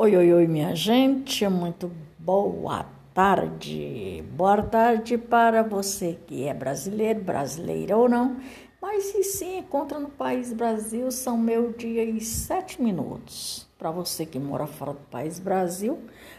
Oi, 0.00 0.16
oi, 0.16 0.32
oi, 0.32 0.46
minha 0.46 0.76
gente, 0.76 1.44
muito 1.48 1.90
boa 2.16 2.86
tarde. 3.12 4.22
Boa 4.30 4.62
tarde 4.62 5.18
para 5.18 5.64
você 5.64 6.16
que 6.24 6.46
é 6.46 6.54
brasileiro, 6.54 7.20
brasileira 7.20 7.96
ou 7.96 8.08
não, 8.08 8.36
mas 8.80 9.06
se 9.06 9.24
se 9.24 9.44
encontra 9.44 9.98
no 9.98 10.08
país 10.08 10.52
Brasil, 10.52 11.10
são 11.10 11.36
meu 11.36 11.72
dia 11.72 12.04
e 12.04 12.20
sete 12.20 12.80
minutos. 12.80 13.66
Para 13.76 13.90
você 13.90 14.24
que 14.24 14.38
mora 14.38 14.68
fora 14.68 14.92
do 14.92 15.00
país 15.10 15.40
Brasil, 15.40 15.98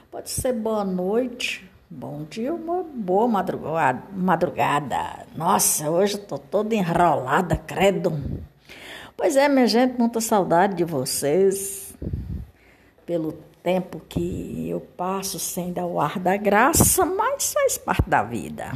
pode 0.10 0.30
ser 0.30 0.54
boa 0.54 0.86
noite, 0.86 1.70
bom 1.90 2.24
dia, 2.30 2.54
uma 2.54 2.82
boa 2.82 3.28
madrugada. 3.28 4.04
madrugada. 4.16 5.26
Nossa, 5.36 5.92
hoje 5.92 6.14
eu 6.14 6.26
tô 6.26 6.38
toda 6.38 6.74
enrolada, 6.74 7.58
credo. 7.58 8.18
Pois 9.18 9.36
é, 9.36 9.50
minha 9.50 9.68
gente, 9.68 10.00
muita 10.00 10.22
saudade 10.22 10.76
de 10.76 10.86
vocês 10.86 11.94
pelo 13.06 13.49
tempo 13.64 14.02
que 14.08 14.68
eu 14.70 14.80
passo 14.80 15.38
sem 15.40 15.72
dar 15.74 15.86
o 15.86 16.00
ar 16.00 16.20
da 16.20 16.38
graça, 16.38 17.06
mas 17.06 17.54
faz 17.54 17.78
parte 17.78 18.10
da 18.10 18.24
vida. 18.24 18.72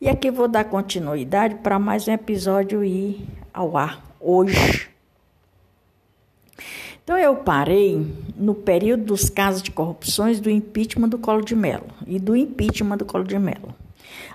E 0.00 0.08
aqui 0.08 0.30
vou 0.30 0.48
dar 0.48 0.64
continuidade 0.64 1.56
para 1.56 1.78
mais 1.78 2.06
um 2.08 2.12
episódio 2.12 2.84
ir 2.84 3.26
ao 3.52 3.76
ar 3.76 4.02
hoje. 4.20 4.88
Então 7.02 7.16
eu 7.16 7.36
parei 7.36 8.06
no 8.36 8.54
período 8.54 9.04
dos 9.04 9.30
casos 9.30 9.62
de 9.62 9.70
corrupções 9.70 10.40
do 10.40 10.50
impeachment 10.50 11.08
do 11.08 11.18
Colo 11.18 11.42
de 11.42 11.56
Mello 11.56 11.86
e 12.06 12.18
do 12.18 12.36
impeachment 12.36 12.98
do 12.98 13.06
Colo 13.06 13.24
de 13.24 13.38
Mello. 13.38 13.74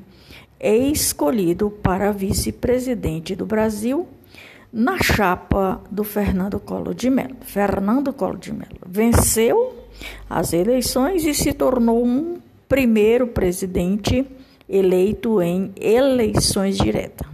escolhido 0.61 1.70
para 1.70 2.12
vice-presidente 2.12 3.34
do 3.34 3.45
Brasil 3.45 4.06
na 4.72 5.03
chapa 5.03 5.80
do 5.91 6.05
Fernando 6.05 6.61
Collor 6.61 6.95
de 6.95 7.11
Mello. 7.11 7.36
Fernando 7.42 8.12
Collor 8.12 8.39
de 8.39 8.53
Mello 8.53 8.78
venceu 8.86 9.75
as 10.28 10.53
eleições 10.53 11.25
e 11.25 11.34
se 11.34 11.52
tornou 11.52 12.05
um 12.05 12.39
primeiro 12.69 13.28
presidente 13.28 14.27
eleito 14.69 15.41
em 15.41 15.73
eleições 15.77 16.77
diretas. 16.77 17.28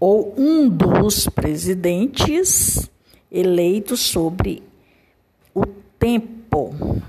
Ou 0.00 0.34
um 0.36 0.68
dos 0.68 1.28
presidentes 1.28 2.90
eleitos 3.30 4.00
sobre 4.00 4.62
tempo 6.04 7.00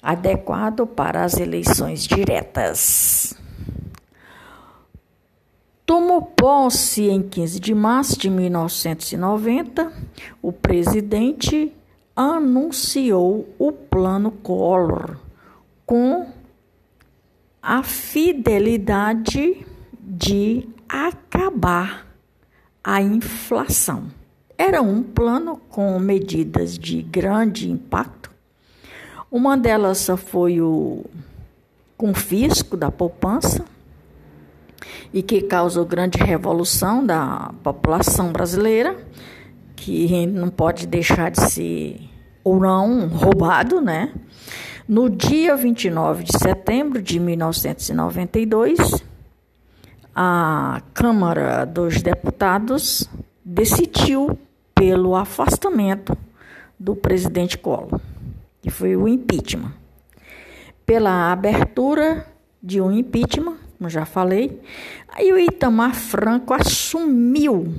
adequado 0.00 0.86
para 0.86 1.24
as 1.24 1.34
eleições 1.34 2.06
diretas. 2.06 3.34
Tomou 5.84 6.22
posse 6.22 7.08
em 7.08 7.20
15 7.20 7.58
de 7.58 7.74
março 7.74 8.16
de 8.16 8.30
1990, 8.30 9.92
o 10.40 10.52
presidente 10.52 11.72
anunciou 12.14 13.52
o 13.58 13.72
Plano 13.72 14.30
Collor 14.30 15.18
com 15.84 16.28
a 17.60 17.82
fidelidade 17.82 19.66
de 20.00 20.68
acabar 20.88 22.06
a 22.84 23.02
inflação. 23.02 24.23
Era 24.56 24.80
um 24.80 25.02
plano 25.02 25.60
com 25.68 25.98
medidas 25.98 26.78
de 26.78 27.02
grande 27.02 27.70
impacto. 27.70 28.30
Uma 29.30 29.56
delas 29.56 30.08
foi 30.16 30.60
o 30.60 31.04
confisco 31.96 32.76
da 32.76 32.90
poupança 32.90 33.64
e 35.12 35.22
que 35.22 35.42
causou 35.42 35.84
grande 35.84 36.18
revolução 36.18 37.04
da 37.04 37.52
população 37.62 38.32
brasileira, 38.32 38.96
que 39.74 40.26
não 40.26 40.48
pode 40.50 40.86
deixar 40.86 41.30
de 41.30 41.40
ser 41.50 42.00
ou 42.44 42.60
não 42.60 43.08
roubado, 43.08 43.80
né? 43.80 44.12
No 44.86 45.08
dia 45.08 45.56
29 45.56 46.24
de 46.24 46.38
setembro 46.38 47.00
de 47.00 47.18
1992, 47.18 49.02
a 50.14 50.82
Câmara 50.92 51.64
dos 51.64 52.02
Deputados 52.02 53.08
decidiu 53.44 54.38
pelo 54.74 55.14
afastamento 55.14 56.16
do 56.78 56.96
presidente 56.96 57.56
Collor, 57.56 58.00
que 58.60 58.70
foi 58.70 58.96
o 58.96 59.06
impeachment. 59.06 59.72
Pela 60.84 61.32
abertura 61.32 62.26
de 62.62 62.80
um 62.80 62.90
impeachment, 62.90 63.56
como 63.78 63.88
já 63.88 64.04
falei, 64.04 64.60
aí 65.08 65.32
o 65.32 65.38
Itamar 65.38 65.94
Franco 65.94 66.52
assumiu 66.52 67.72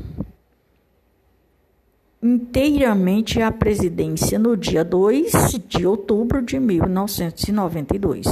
inteiramente 2.21 3.41
a 3.41 3.51
presidência 3.51 4.39
no 4.39 4.57
dia 4.57 4.83
2 4.83 5.59
de 5.67 5.85
outubro 5.85 6.41
de 6.41 6.59
1992. 6.59 8.27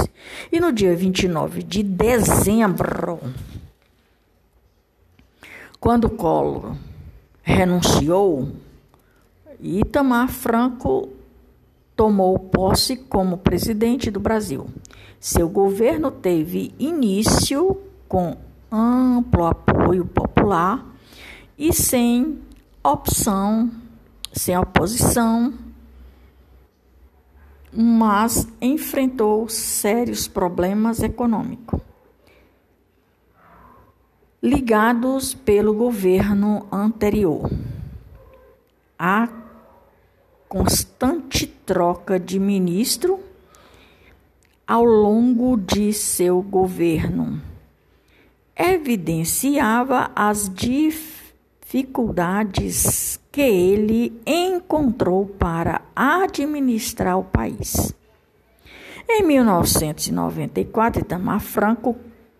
E 0.50 0.58
no 0.58 0.72
dia 0.72 0.96
29 0.96 1.62
de 1.62 1.82
dezembro, 1.82 3.20
quando 5.78 6.10
Collor 6.10 6.74
renunciou, 7.44 8.48
Itamar 9.60 10.28
Franco 10.28 11.10
tomou 11.94 12.38
posse 12.38 12.96
como 12.96 13.38
presidente 13.38 14.10
do 14.10 14.18
Brasil. 14.18 14.66
Seu 15.20 15.48
governo 15.48 16.10
teve 16.10 16.74
início 16.78 17.80
com 18.08 18.36
amplo 18.72 19.46
apoio 19.46 20.04
popular 20.06 20.84
e 21.56 21.72
sem 21.72 22.40
opção, 22.82 23.70
sem 24.32 24.56
oposição, 24.58 25.54
mas 27.72 28.48
enfrentou 28.60 29.48
sérios 29.48 30.26
problemas 30.26 31.02
econômicos 31.02 31.80
ligados 34.44 35.32
pelo 35.32 35.72
governo 35.72 36.66
anterior. 36.70 37.50
A 38.98 39.26
constante 40.46 41.46
troca 41.46 42.20
de 42.20 42.38
ministro 42.38 43.20
ao 44.66 44.84
longo 44.84 45.56
de 45.56 45.94
seu 45.94 46.42
governo 46.42 47.40
evidenciava 48.54 50.10
as 50.14 50.52
dificuldades 50.52 53.18
que 53.32 53.40
ele 53.40 54.20
encontrou 54.26 55.24
para 55.24 55.80
administrar 55.96 57.18
o 57.18 57.24
país. 57.24 57.94
Em 59.08 59.22
1994, 59.22 61.00
Itamar 61.00 61.40
Franco 61.40 61.96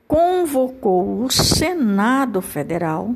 convocou 0.07 1.23
o 1.23 1.31
Senado 1.31 2.41
Federal 2.41 3.15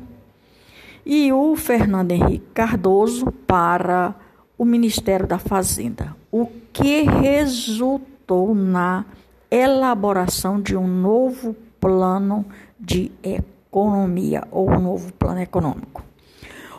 e 1.04 1.32
o 1.32 1.56
Fernando 1.56 2.12
Henrique 2.12 2.46
Cardoso 2.52 3.32
para 3.46 4.14
o 4.58 4.64
Ministério 4.64 5.26
da 5.26 5.38
Fazenda, 5.38 6.16
o 6.30 6.46
que 6.72 7.02
resultou 7.02 8.54
na 8.54 9.04
elaboração 9.50 10.60
de 10.60 10.76
um 10.76 10.86
novo 10.86 11.54
plano 11.80 12.44
de 12.78 13.10
economia 13.22 14.46
ou 14.50 14.70
um 14.70 14.80
novo 14.80 15.12
plano 15.12 15.40
econômico. 15.40 16.02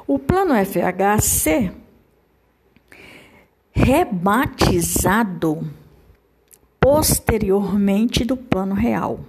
O 0.06 0.20
plano 0.20 0.53
FHC, 0.53 1.72
rebatizado 3.72 5.66
posteriormente 6.79 8.23
do 8.26 8.35
plano 8.35 8.76
real 8.76 9.20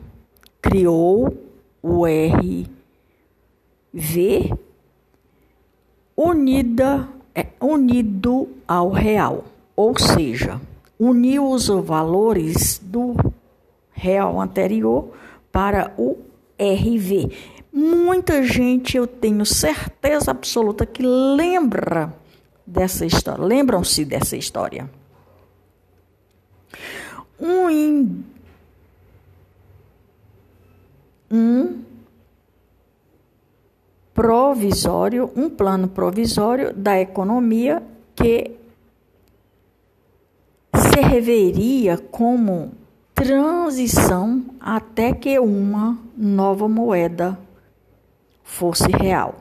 criou 0.61 1.37
o 1.83 2.05
RV 2.05 2.71
unida, 6.17 7.09
é, 7.35 7.47
unido 7.59 8.49
ao 8.69 8.91
real, 8.91 9.45
ou 9.75 9.99
seja, 9.99 10.61
uniu 10.99 11.51
os 11.51 11.69
valores 11.69 12.79
do 12.85 13.17
real 13.91 14.39
anterior 14.39 15.15
para 15.51 15.95
o 15.97 16.19
RV. 16.59 17.33
Muita 17.73 18.43
gente, 18.43 18.99
eu 18.99 19.06
tenho 19.06 19.47
certeza 19.47 20.31
absoluta 20.31 20.85
que 20.85 21.03
lembra 21.03 22.13
dessa 22.67 23.06
história, 23.06 23.43
lembram-se 23.43 24.05
dessa 24.05 24.37
história. 24.37 24.91
Um 27.41 28.23
um 31.31 31.82
provisório, 34.12 35.31
um 35.37 35.49
plano 35.49 35.88
provisório 35.88 36.75
da 36.75 37.00
economia 37.00 37.82
que 38.15 38.50
serviria 40.94 41.97
como 41.97 42.73
transição 43.15 44.44
até 44.59 45.12
que 45.12 45.38
uma 45.38 45.99
nova 46.17 46.69
moeda 46.69 47.38
fosse 48.43 48.91
real. 48.91 49.37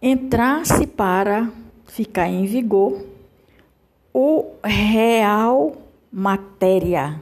Entrasse 0.00 0.86
para 0.86 1.50
ficar 1.86 2.28
em 2.28 2.44
vigor 2.44 3.04
o 4.12 4.52
real 4.62 5.72
matéria, 6.12 7.20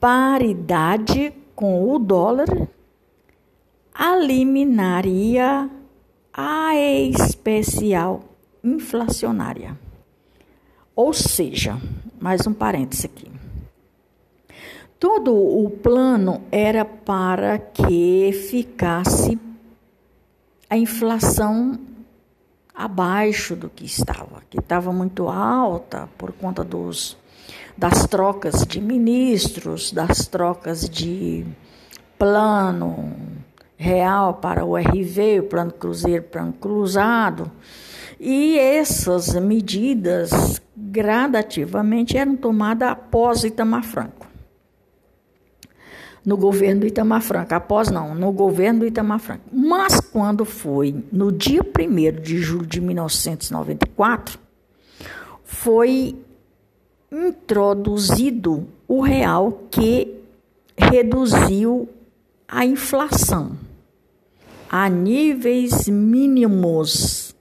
paridade 0.00 1.32
com 1.54 1.92
o 1.92 1.98
dólar, 1.98 2.48
eliminaria 3.98 5.70
a 6.32 6.74
especial 6.74 8.24
inflacionária. 8.64 9.78
Ou 10.96 11.12
seja, 11.12 11.78
mais 12.18 12.46
um 12.46 12.54
parêntese 12.54 13.06
aqui. 13.06 13.30
Todo 14.98 15.34
o 15.34 15.68
plano 15.68 16.42
era 16.50 16.84
para 16.84 17.58
que 17.58 18.32
ficasse 18.32 19.38
a 20.68 20.76
inflação 20.76 21.78
abaixo 22.74 23.54
do 23.54 23.68
que 23.68 23.84
estava, 23.84 24.42
que 24.48 24.58
estava 24.58 24.92
muito 24.92 25.28
alta 25.28 26.08
por 26.16 26.32
conta 26.32 26.64
dos, 26.64 27.16
das 27.76 28.06
trocas 28.06 28.66
de 28.66 28.80
ministros, 28.80 29.92
das 29.92 30.26
trocas 30.26 30.88
de 30.88 31.46
plano 32.18 33.12
real 33.76 34.34
para 34.34 34.64
o 34.64 34.76
RV, 34.76 35.40
o 35.40 35.44
plano 35.44 35.72
cruzeiro, 35.72 36.24
plano 36.24 36.52
cruzado. 36.52 37.50
E 38.18 38.58
essas 38.58 39.34
medidas 39.34 40.60
gradativamente 40.76 42.16
eram 42.16 42.36
tomadas 42.36 42.90
após 42.90 43.44
Itamar 43.44 43.82
Franco 43.82 44.30
no 46.24 46.36
governo 46.36 46.82
do 46.82 46.86
Itamar 46.86 47.22
Franco. 47.22 47.54
Após 47.54 47.90
não, 47.90 48.14
no 48.14 48.32
governo 48.32 48.80
do 48.80 48.86
Itamar 48.86 49.18
Franco. 49.18 49.44
Mas 49.52 50.00
quando 50.00 50.44
foi 50.44 51.04
no 51.10 51.32
dia 51.32 51.62
1 51.62 52.20
de 52.20 52.38
julho 52.38 52.66
de 52.66 52.80
1994, 52.80 54.38
foi 55.44 56.16
introduzido 57.10 58.66
o 58.86 59.00
real 59.00 59.64
que 59.70 60.20
reduziu 60.76 61.88
a 62.48 62.64
inflação 62.64 63.56
a 64.70 64.88
níveis 64.88 65.88
mínimos. 65.88 67.34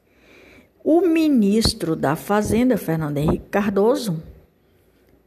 O 0.83 1.01
ministro 1.01 1.95
da 1.95 2.15
Fazenda, 2.15 2.75
Fernando 2.75 3.17
Henrique 3.17 3.49
Cardoso, 3.51 4.23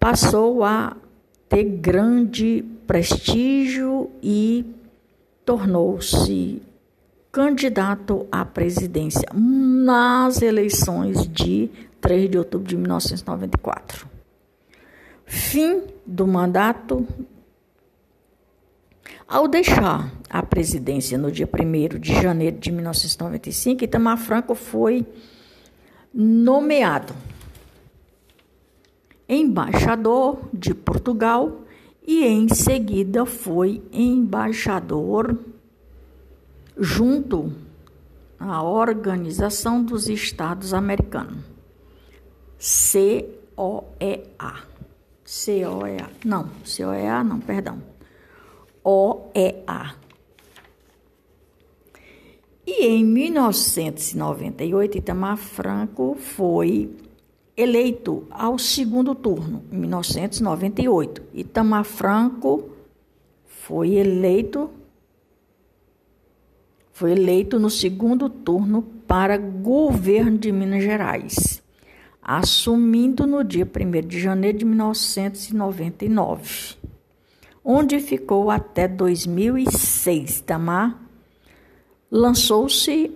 passou 0.00 0.64
a 0.64 0.96
ter 1.48 1.62
grande 1.62 2.64
prestígio 2.88 4.10
e 4.20 4.64
tornou-se 5.44 6.60
candidato 7.30 8.26
à 8.32 8.44
presidência 8.44 9.28
nas 9.32 10.42
eleições 10.42 11.28
de 11.28 11.70
3 12.00 12.30
de 12.30 12.38
outubro 12.38 12.66
de 12.66 12.76
1994. 12.76 14.12
Fim 15.32 15.84
do 16.06 16.26
mandato. 16.26 17.08
Ao 19.26 19.49
deixar 19.49 20.12
a 20.29 20.43
presidência 20.43 21.17
no 21.17 21.32
dia 21.32 21.49
1 21.49 21.99
de 21.99 22.12
janeiro 22.20 22.58
de 22.58 22.70
1995, 22.70 23.82
Itamar 23.82 24.19
Franco 24.19 24.55
foi 24.55 25.06
nomeado 26.12 27.14
embaixador 29.26 30.38
de 30.52 30.75
Portugal 30.75 31.62
e 32.06 32.26
em 32.26 32.46
seguida 32.50 33.25
foi 33.25 33.82
embaixador 33.90 35.38
junto 36.76 37.50
à 38.38 38.62
Organização 38.62 39.82
dos 39.82 40.11
Estados 40.11 40.75
Americanos, 40.75 41.43
COEA. 43.56 44.71
COEA, 45.32 46.11
não, 46.26 46.50
COEA 46.62 47.25
não, 47.25 47.40
perdão, 47.40 47.82
OEA. 48.84 49.96
E 52.67 52.84
em 52.84 53.02
1998, 53.02 54.99
Itamar 54.99 55.38
Franco 55.38 56.14
foi 56.17 56.94
eleito 57.56 58.26
ao 58.31 58.58
segundo 58.58 59.14
turno, 59.14 59.64
em 59.73 59.79
1998. 59.79 61.23
Itamar 61.32 61.85
Franco 61.85 62.69
foi 63.46 63.94
eleito 63.94 64.69
foi 66.93 67.12
eleito 67.12 67.58
no 67.58 67.70
segundo 67.70 68.28
turno 68.28 68.82
para 69.08 69.38
governo 69.38 70.37
de 70.37 70.52
Minas 70.52 70.82
Gerais, 70.82 71.62
assumindo 72.22 73.26
no 73.26 73.42
dia 73.42 73.66
1 73.66 74.06
de 74.06 74.20
janeiro 74.20 74.58
de 74.58 74.64
1999, 74.64 76.76
onde 77.64 77.98
ficou 77.98 78.48
até 78.50 78.86
2006. 78.86 80.38
Itamar 80.38 80.96
lançou-se 82.10 83.10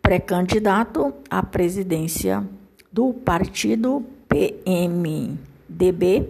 pré-candidato 0.00 1.12
à 1.28 1.42
presidência 1.42 2.46
do 2.92 3.12
partido 3.12 4.04
PMDB, 4.28 6.28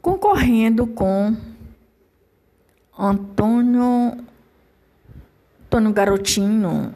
concorrendo 0.00 0.86
com 0.86 1.36
Antônio, 2.98 4.16
Antônio 5.64 5.92
Garotinho, 5.92 6.94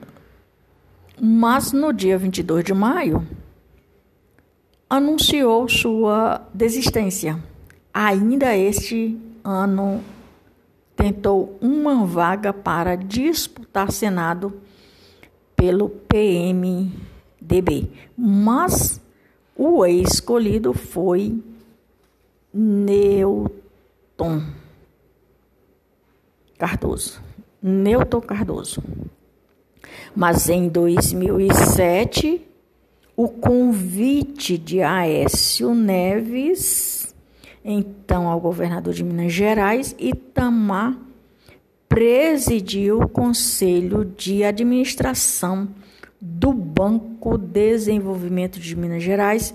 mas 1.20 1.72
no 1.72 1.92
dia 1.92 2.18
22 2.18 2.64
de 2.64 2.74
maio 2.74 3.26
anunciou 4.88 5.68
sua 5.68 6.46
desistência. 6.52 7.42
Ainda 7.92 8.56
este 8.56 9.18
ano 9.42 10.02
tentou 10.96 11.58
uma 11.60 12.04
vaga 12.04 12.52
para 12.52 12.96
disputar 12.96 13.90
Senado 13.90 14.60
pelo 15.56 15.88
PMDB 15.88 17.14
DB. 17.44 17.90
Mas 18.16 19.00
o 19.56 19.84
escolhido 19.84 20.72
foi 20.72 21.42
Newton 22.52 24.42
Cardoso. 26.58 27.20
Newton 27.62 28.20
Cardoso. 28.22 28.82
Mas 30.14 30.48
em 30.48 30.68
2007, 30.68 32.40
o 33.16 33.28
convite 33.28 34.58
de 34.58 34.82
Aécio 34.82 35.74
Neves, 35.74 37.14
então 37.64 38.28
ao 38.28 38.40
governador 38.40 38.92
de 38.92 39.04
Minas 39.04 39.32
Gerais, 39.32 39.94
Itamar 39.98 40.96
presidiu 41.88 43.00
o 43.00 43.08
Conselho 43.08 44.04
de 44.04 44.42
Administração 44.42 45.68
do 46.20 46.52
Banco 46.52 47.38
Desenvolvimento 47.38 48.58
de 48.58 48.74
Minas 48.74 49.02
Gerais, 49.02 49.54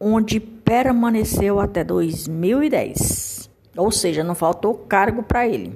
onde 0.00 0.40
permaneceu 0.40 1.60
até 1.60 1.84
2010. 1.84 3.48
Ou 3.76 3.92
seja, 3.92 4.24
não 4.24 4.34
faltou 4.34 4.74
cargo 4.74 5.22
para 5.22 5.46
ele. 5.46 5.72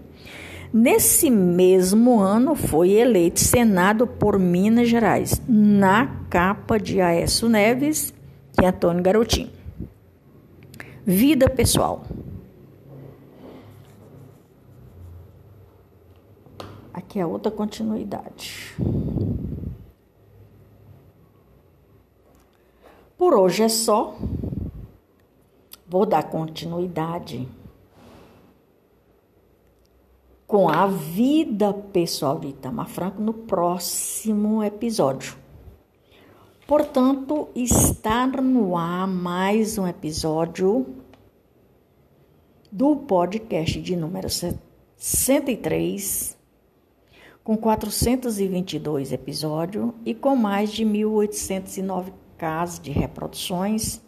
Nesse 0.72 1.28
mesmo 1.28 2.18
ano, 2.18 2.54
foi 2.54 2.92
eleito 2.92 3.40
Senado 3.40 4.06
por 4.06 4.38
Minas 4.38 4.88
Gerais, 4.88 5.42
na 5.46 6.06
capa 6.30 6.78
de 6.78 6.98
Aécio 6.98 7.46
Neves 7.46 8.14
e 8.58 8.64
Antônio 8.64 9.02
Garotinho. 9.02 9.50
Vida 11.04 11.50
pessoal. 11.50 12.04
Aqui 16.94 17.20
é 17.20 17.26
outra 17.26 17.52
continuidade. 17.52 18.74
Por 23.18 23.34
hoje 23.34 23.62
é 23.62 23.68
só. 23.68 24.16
Vou 25.86 26.06
dar 26.06 26.22
continuidade 26.22 27.46
com 30.52 30.68
a 30.68 30.86
vida 30.86 31.72
pessoal 31.72 32.38
de 32.38 32.48
Itamar 32.48 32.86
Franco 32.86 33.22
no 33.22 33.32
próximo 33.32 34.62
episódio. 34.62 35.34
Portanto, 36.66 37.48
está 37.54 38.26
no 38.26 38.76
ar 38.76 39.08
mais 39.08 39.78
um 39.78 39.88
episódio 39.88 40.94
do 42.70 42.96
podcast 42.96 43.80
de 43.80 43.96
número 43.96 44.28
63, 44.98 46.36
com 47.42 47.56
422 47.56 49.10
episódios 49.10 49.90
e 50.04 50.12
com 50.12 50.36
mais 50.36 50.70
de 50.70 50.84
1809 50.84 52.12
Casa 52.36 52.78
de 52.78 52.90
Reproduções. 52.90 54.02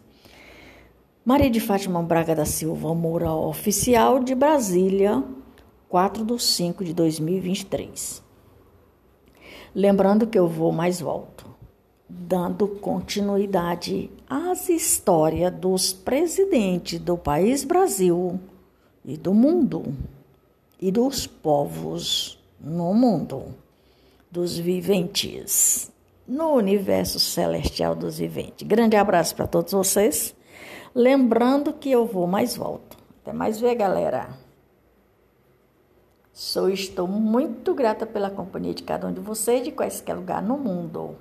Maria 1.25 1.49
de 1.49 1.59
Fátima 1.59 2.03
Braga 2.03 2.35
da 2.35 2.45
Silva 2.45 2.93
Moura, 2.93 3.33
oficial 3.33 4.19
de 4.19 4.35
Brasília, 4.35 5.23
4 5.95 6.25
de 6.25 6.43
5 6.43 6.83
de 6.83 6.93
2023. 6.93 8.21
Lembrando 9.73 10.27
que 10.27 10.37
eu 10.37 10.45
vou 10.45 10.73
mais 10.73 10.99
volto, 10.99 11.45
dando 12.09 12.67
continuidade 12.67 14.11
às 14.29 14.67
histórias 14.67 15.53
dos 15.53 15.93
presidentes 15.93 16.99
do 16.99 17.17
país 17.17 17.63
Brasil 17.63 18.37
e 19.05 19.15
do 19.15 19.33
mundo 19.33 19.95
e 20.81 20.91
dos 20.91 21.25
povos 21.25 22.37
no 22.59 22.93
mundo, 22.93 23.55
dos 24.29 24.57
viventes, 24.57 25.89
no 26.27 26.55
universo 26.55 27.21
celestial 27.21 27.95
dos 27.95 28.17
viventes. 28.17 28.67
Grande 28.67 28.97
abraço 28.97 29.33
para 29.33 29.47
todos 29.47 29.71
vocês. 29.71 30.35
Lembrando 30.93 31.71
que 31.71 31.89
eu 31.89 32.05
vou 32.05 32.27
mais 32.27 32.53
volto. 32.53 32.97
Até 33.21 33.31
mais 33.31 33.61
ver, 33.61 33.75
galera. 33.75 34.43
Sou 36.37 36.69
estou 36.69 37.07
muito 37.07 37.73
grata 37.73 38.05
pela 38.05 38.29
companhia 38.29 38.73
de 38.73 38.83
cada 38.83 39.07
um 39.07 39.13
de 39.13 39.21
vocês 39.21 39.63
de 39.63 39.71
quaisquer 39.71 40.17
lugar 40.17 40.41
no 40.41 40.57
mundo. 40.57 41.15